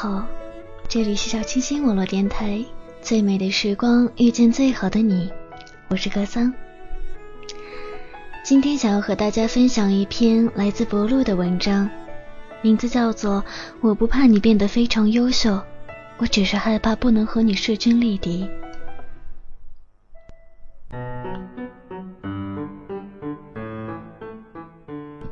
[0.00, 0.24] 好，
[0.88, 2.64] 这里是小清新网络电台。
[3.02, 5.30] 最美的时光遇见最好的你，
[5.88, 6.50] 我是格桑。
[8.42, 11.86] 今天想要和大家分享一篇来自博路的文章，
[12.62, 13.42] 名字叫做
[13.82, 15.60] 《我不怕你变得非常优秀，
[16.16, 18.48] 我只是害怕不能和你势均力敌》。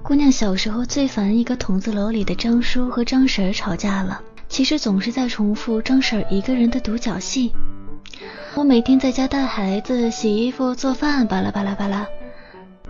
[0.02, 7.52] 姑娘小时候最烦一个筒子楼里的张叔和张婶吵架了，其实总是在重复张婶一个人的独角戏。
[8.54, 12.06] 我每天在家带孩子、洗衣服、做饭，巴拉巴拉巴拉。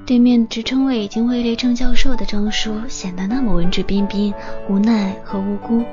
[0.07, 4.33] 对面职称为已经位列正教授的张叔显得那么文质彬彬、
[4.69, 5.85] 无奈和无辜。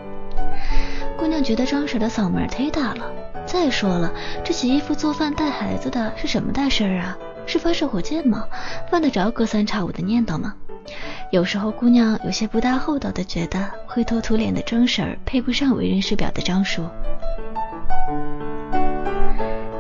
[1.18, 3.12] 姑娘觉得张婶的嗓门忒大了。
[3.46, 7.18] 再说了，这洗衣服、做饭、带孩子的是什么大事儿啊？
[7.46, 8.46] 是发射火箭吗？
[8.90, 10.56] 犯得着隔三差五的念叨吗？
[11.31, 16.84] 有时候，姑娘有些不大厚道的觉得，灰头土脸的张婶儿配不上为人师表的张叔。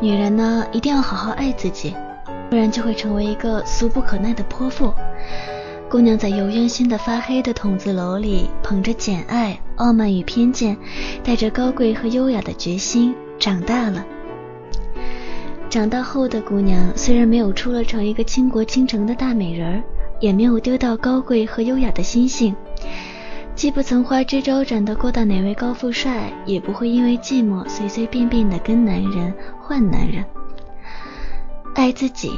[0.01, 1.95] 女人呢，一定要好好爱自己，
[2.49, 4.93] 不然就会成为一个俗不可耐的泼妇。
[5.89, 10.75] 姑娘在油烟熏得发黑的筒子楼里，捧着简爱、傲慢与偏见，
[11.23, 14.03] 带着高贵和优雅的决心长大了。
[15.69, 19.83] 长大后的姑娘，虽然没有出了成一个倾国倾城的大美人儿。
[20.19, 22.55] 也没有丢掉高贵和优雅的心性，
[23.55, 30.23] 既不曾花枝招展的勾搭哪位高富帅，也不会因为寂寞随随便便的跟男人换男人。
[31.73, 32.31] 爱自己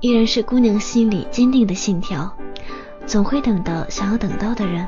[0.00, 2.32] 依然是姑娘心里坚定的信条，
[3.06, 4.86] 总会等到想要等到的人。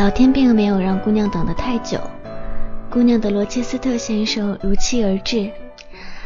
[0.00, 2.00] 老天并没有让姑娘等得太久，
[2.88, 5.50] 姑娘的罗切斯特先生如期而至。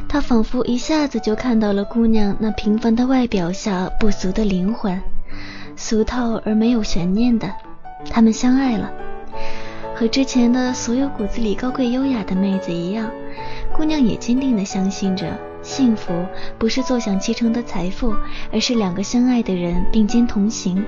[0.08, 5.02] 他仿佛一下子就看到了姑娘那平凡的外表下不俗的灵魂，
[5.74, 7.52] 俗套而没有悬念的，
[8.08, 8.92] 他们相爱了。
[9.92, 13.10] 和之前的所有骨子里高贵优雅的妹子一样，
[13.72, 16.12] 姑娘也坚定地相信着，幸福
[16.60, 18.14] 不是坐享其成的财富，
[18.52, 20.84] 而是两个相爱的人并肩同行。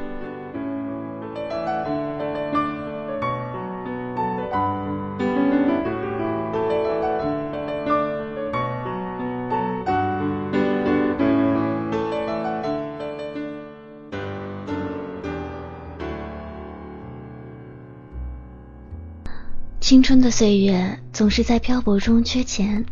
[19.86, 22.84] 青春的岁月总是在漂泊中缺钱，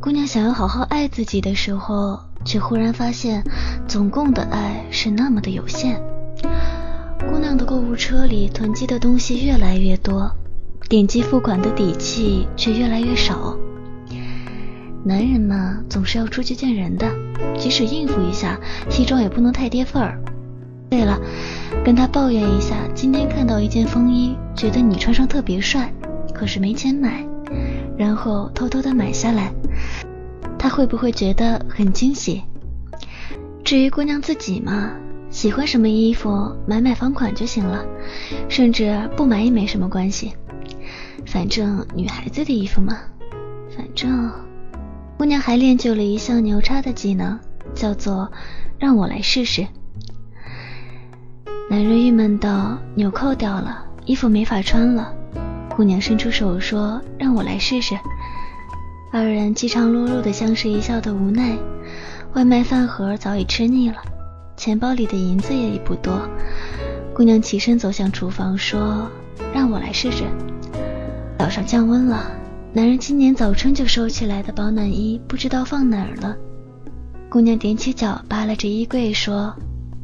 [0.00, 3.40] 姑娘想要好好爱自己的时候，却忽然发现
[3.86, 6.02] 总共的爱是那么的有限。
[7.30, 10.28] 姑娘的购物车里囤积的东西越来越多，
[10.88, 13.56] 点击付款的底气却越来越少。
[15.04, 17.08] 男人嘛，总是要出去见人的，
[17.56, 18.58] 即使应付一下，
[18.90, 20.20] 西装也不能太跌份儿。
[20.90, 21.16] 对了，
[21.84, 25.88] 跟他抱怨一下，今天看到一件风衣，觉得你穿上特别帅。
[26.38, 27.26] 可是没钱买，
[27.96, 29.52] 然后偷偷的买下来，
[30.56, 32.44] 他会不会觉得很惊喜？
[33.64, 34.92] 至于姑娘自己嘛，
[35.30, 37.84] 喜欢什么衣服买买房款就行了，
[38.48, 40.32] 甚至不买也没什么关系。
[41.26, 42.98] 反正女孩子的衣服嘛，
[43.76, 44.30] 反正
[45.18, 47.36] 姑娘还练就了一项牛叉的技能，
[47.74, 48.30] 叫做
[48.78, 49.66] 让我来试试。
[51.68, 55.12] 男人郁闷道：纽扣掉了，衣服没法穿了。
[55.78, 57.96] 姑娘伸出手说：“让我来试试。”
[59.14, 61.56] 二人饥肠辘辘的相视一笑的无奈，
[62.34, 63.98] 外卖饭盒早已吃腻了，
[64.56, 66.28] 钱包里的银子也已不多。
[67.14, 69.08] 姑娘起身走向厨房，说
[69.54, 70.24] ：“让我来试试。”
[71.38, 72.28] 早上降温了，
[72.72, 76.36] 男人今年早春就收起来的保暖衣不知道放哪儿了。
[77.28, 79.54] 姑娘踮起脚扒拉着衣柜，说：“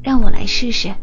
[0.05, 0.95] 让我来试试。”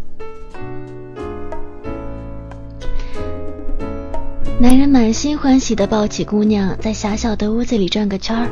[4.61, 8.47] 男人满心欢喜地抱起姑娘，在狭小的屋子里转个圈儿。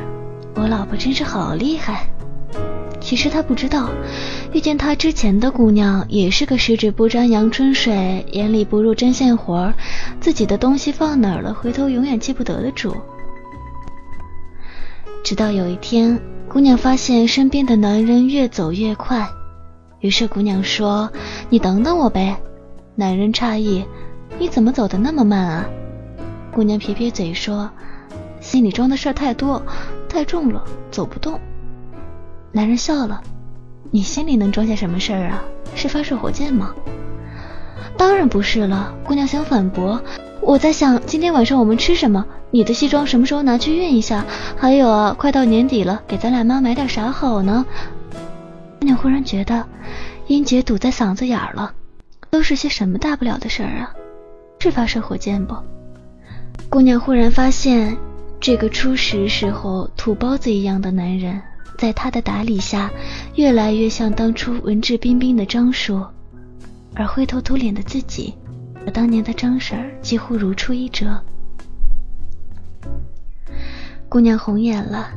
[0.56, 2.04] 我老婆真是好厉害。
[3.00, 3.88] 其实他不知道，
[4.52, 9.74] 遇见他之前的姑娘也是个十指不沾阳春水，眼里不入针线活儿，
[10.20, 12.96] 自己的东西放哪儿了，回头永远记不得的主。
[15.22, 19.24] 直到有一天，姑娘发现身边的男人越走越快，
[20.00, 21.08] 于是姑娘说
[21.48, 22.36] ：“你等等我呗。”
[22.96, 23.84] 男人诧异
[24.40, 25.64] ：“你怎么走的那么慢啊？”
[26.52, 27.70] 姑娘撇撇嘴说
[28.40, 29.62] ：“心里装的事儿太多，
[30.08, 31.40] 太重了，走不动。”
[32.52, 33.22] 男人笑了
[33.90, 35.42] ：“你心里能装下什么事儿啊？
[35.74, 36.74] 是发射火箭吗
[37.96, 40.02] ？”“当然不是了。”姑娘想反驳
[40.42, 42.26] ：“我在想今天晚上我们吃什么？
[42.50, 44.24] 你的西装什么时候拿去熨一下？
[44.56, 47.64] 还有啊，快到年底了，给咱俩妈买点啥好呢？”
[48.80, 49.64] 姑娘忽然觉得
[50.26, 51.72] 音节堵在嗓子眼儿了。
[52.30, 53.92] 都是些什么大不了的事儿啊？
[54.60, 55.54] 是发射火箭不？
[56.70, 57.98] 姑娘忽然发现，
[58.38, 61.42] 这个初识时候土包子一样的男人，
[61.76, 62.88] 在她的打理下，
[63.34, 66.06] 越来越像当初文质彬彬的张叔，
[66.94, 68.32] 而灰头土脸的自己，
[68.84, 71.20] 和当年的张婶儿几乎如出一辙。
[74.08, 75.10] 姑娘红眼了，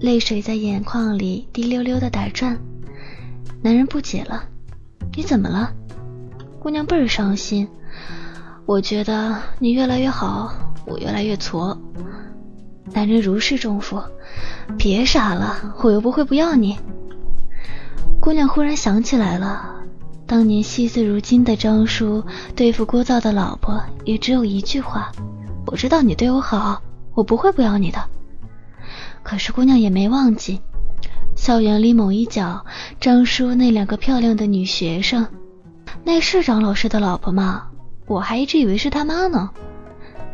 [0.00, 2.58] 泪水在眼眶里滴溜溜的打转。
[3.62, 4.42] 男人不解了
[5.14, 5.72] ：“你怎么了？”
[6.58, 7.68] 姑娘倍儿伤心。
[8.66, 10.52] 我觉得你越来越好，
[10.88, 11.76] 我越来越挫。
[12.92, 14.02] 男人如释重负，
[14.78, 16.78] 别傻了，我又不会不要你。
[18.20, 19.76] 姑娘忽然想起来了，
[20.26, 22.24] 当年惜字如金的张叔
[22.56, 25.12] 对付聒噪的老婆，也只有一句话：
[25.66, 26.80] 我知道你对我好，
[27.14, 28.02] 我不会不要你的。
[29.22, 30.60] 可是姑娘也没忘记，
[31.36, 32.64] 校园里某一角，
[32.98, 35.26] 张叔那两个漂亮的女学生，
[36.04, 37.68] 那是张老师的老婆吗？
[38.06, 39.50] 我还一直以为是他妈呢，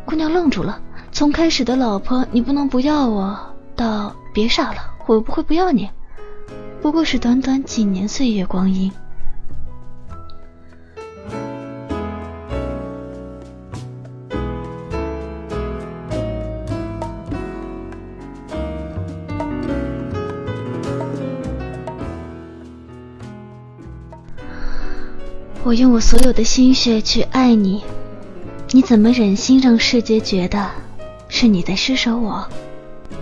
[0.05, 0.79] 姑娘愣住了。
[1.11, 3.37] 从开始的老婆，你不能不要我，
[3.75, 5.89] 到别傻了，我不会不要你，
[6.81, 8.91] 不过是短短几年岁月光阴。
[25.63, 27.83] 我用我所有的心血去爱你，
[28.71, 30.69] 你怎么忍心让世界觉得
[31.29, 32.45] 是你在施舍我？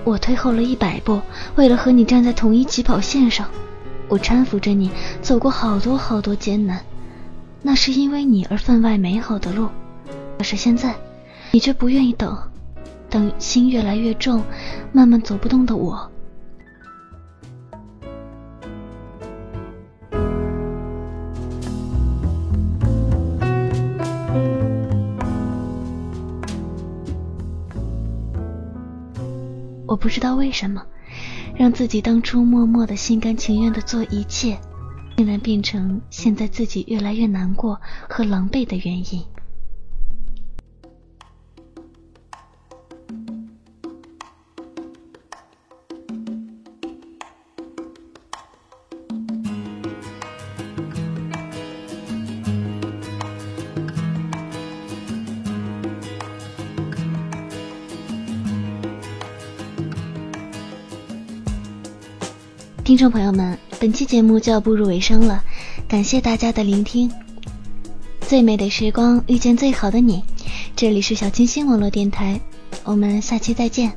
[0.03, 1.21] 我退后了一百步，
[1.55, 3.47] 为了和你站在同一起跑线上，
[4.07, 4.89] 我搀扶着你
[5.21, 6.79] 走过好多好多艰难，
[7.61, 9.67] 那是因为你而分外美好的路。
[10.37, 10.95] 可是现在，
[11.51, 12.35] 你却不愿意等，
[13.09, 14.43] 等心越来越重，
[14.91, 16.09] 慢慢走不动的我。
[29.93, 30.83] 我不知道为什么，
[31.55, 34.57] 让自己当初默默的心甘情愿的做一切，
[35.15, 39.23] 竟然变成现在自己越来越难过和狼狈的原因。
[62.93, 65.43] 听众朋友们，本期节目就要步入尾声了，
[65.87, 67.11] 感谢大家的聆听。
[68.21, 70.21] 最美的时光遇见最好的你，
[70.75, 72.39] 这里是小清新网络电台，
[72.83, 73.91] 我们下期再见。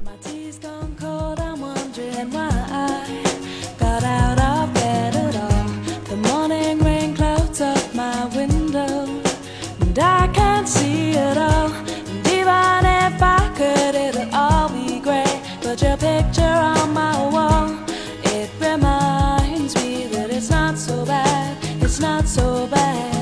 [22.37, 23.16] so bad.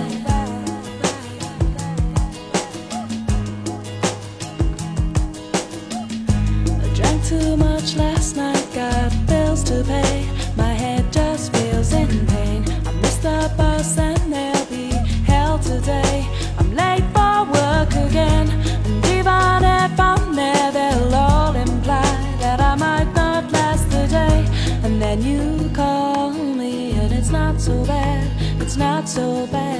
[29.14, 29.74] So bad.